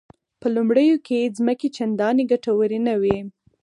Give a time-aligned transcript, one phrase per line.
[0.41, 3.17] په لومړیو کې ځمکې چندانې ګټورې نه وې.